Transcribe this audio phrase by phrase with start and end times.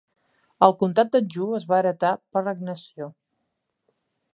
[0.67, 3.15] El comtat d'Anjou es va heretar per agnació.